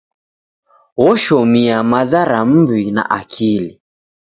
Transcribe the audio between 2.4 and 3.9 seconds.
m'wi na akili.